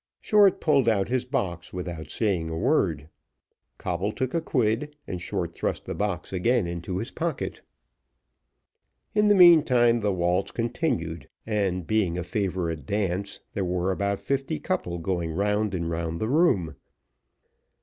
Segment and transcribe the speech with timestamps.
[0.19, 3.07] Short pulled out his box without saying a word.
[3.77, 7.61] Coble took a quid, and Short thrust the box again into his pocket.
[9.13, 14.59] In the meantime the waltz continued, and being a favourite dance, there were about fifty
[14.59, 16.73] couples going round and round the room.